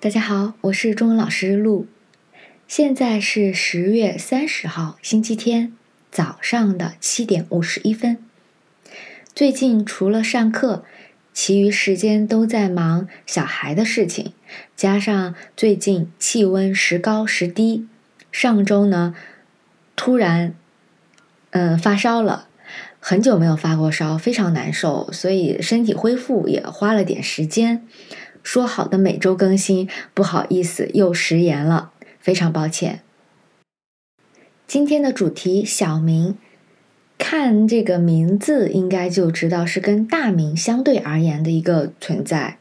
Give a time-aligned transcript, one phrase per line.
[0.00, 1.88] 大家好，我是中文老师陆。
[2.68, 5.72] 现在是十月三十号星期天
[6.12, 8.16] 早上的七点五十一分。
[9.34, 10.84] 最近除了上课，
[11.34, 14.32] 其余时间都在忙小孩的事情，
[14.76, 17.88] 加上最近气温时高时低，
[18.30, 19.16] 上周呢
[19.96, 20.54] 突然
[21.50, 22.46] 嗯发烧了，
[23.00, 27.84] 很久没有发过烧，非常难受，所以身体恢复也花了点时间。
[28.48, 33.02] 说好的每周更新，不好意思又食言了，非常抱歉。
[34.66, 36.38] 今天的主题小明，
[37.18, 42.56] 看这个名字应该就知道是跟大名相对而言的一个存在，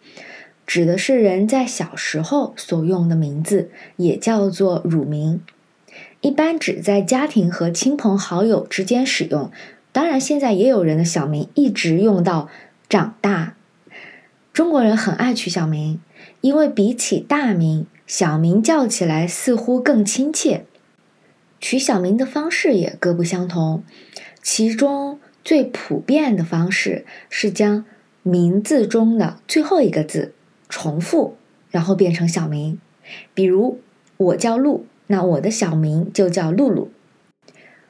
[0.66, 5.42] 指的是人在小时候所用的名字，也叫做乳名，
[6.20, 9.50] 一般指在家庭和亲朋好友之间使用。
[9.94, 12.50] 当然，现在也有人的小名一直用到
[12.89, 13.54] 长大。
[14.58, 16.00] 中国人很爱取小名，
[16.41, 20.66] 因为比起大名，小名叫起来似乎更亲切。
[21.59, 23.83] 取小名的方式也各不相同，
[24.41, 27.86] 其中最普遍的方式是将
[28.23, 30.33] 名字中的最后一个字
[30.67, 31.38] 重复，
[31.69, 32.80] 然后变成小名。
[33.36, 33.80] 比如
[34.17, 36.89] 我叫露，那我的小名就叫露露。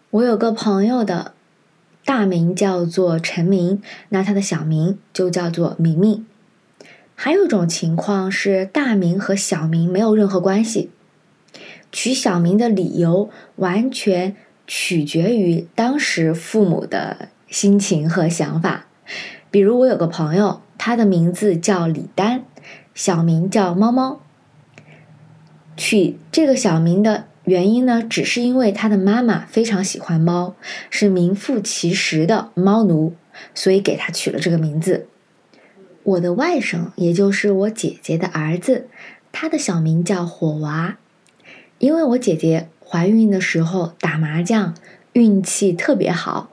[0.10, 1.34] 我有个朋友的
[2.04, 6.26] 大名叫做陈明，那他的小名就叫做明明。
[7.20, 10.92] 还有一种情况是，大名和小名没有任何关系，
[11.92, 14.36] 取小名的理由完全
[14.68, 18.86] 取决于当时父母的心情和想法。
[19.50, 22.44] 比如，我有个朋友，他的名字叫李丹，
[22.94, 24.22] 小名叫猫猫。
[25.76, 30.56] 取这个小名的原因呢，只是因为他的妈妈非常喜欢猫，
[30.92, 33.16] 是名副其实的猫奴，
[33.56, 35.08] 所以给他取了这个名字。
[36.08, 38.88] 我的外甥，也就是我姐姐的儿子，
[39.34, 40.96] 他的小名叫火娃，
[41.80, 44.74] 因为我姐姐怀孕的时候打麻将
[45.12, 46.50] 运气特别好，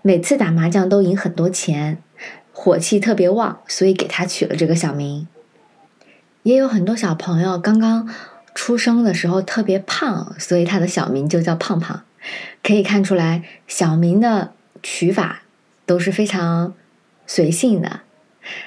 [0.00, 1.98] 每次打麻将都赢很多钱，
[2.50, 5.28] 火气特别旺，所以给他取了这个小名。
[6.42, 8.08] 也有很多小朋友刚刚
[8.54, 12.04] 出生的时候特别胖，所以他的小名就叫胖胖。
[12.62, 15.42] 可以看出来，小名的取法
[15.84, 16.72] 都是非常
[17.26, 18.00] 随性的。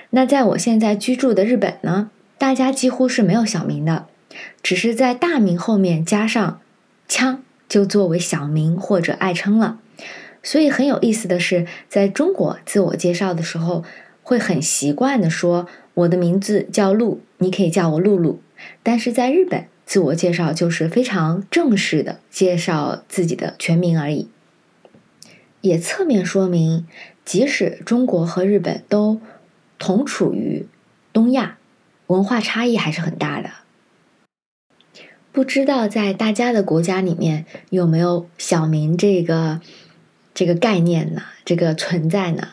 [0.09, 4.07] 那在我现在居住的日本呢，大家几乎是没有小名的，
[4.61, 6.61] 只是在大名后面加上
[7.07, 9.79] “枪”就作为小名或者爱称了。
[10.43, 13.83] 所以很有意思的是，在中国自我介绍的时候，
[14.23, 18.39] 会很习惯的说我的名字叫露，你可以叫我露露。
[18.81, 24.29] 但是在日本，自我介绍就是非常正式的介绍自己的全名而已，
[25.61, 26.85] 也侧面说明，
[27.25, 29.19] 即使中国和日本都。
[29.77, 30.67] 同处于
[31.13, 31.57] 东亚，
[32.07, 33.49] 文化差异还是很大的。
[35.31, 39.61] 不知道在大家的国家里面有没有小名这个
[40.33, 41.21] 这个概念呢？
[41.45, 42.49] 这个存在呢？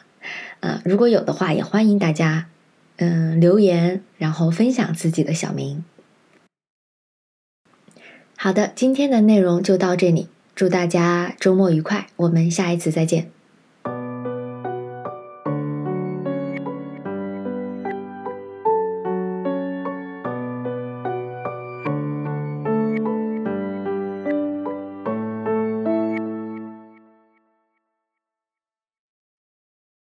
[0.60, 2.46] 呃，如果有的话，也欢迎大家
[2.96, 5.82] 嗯留言，然后分享自己的小名。
[8.36, 13.30] 好的，今天的内容就到这里，祝大家周末愉快，我们下一次再见。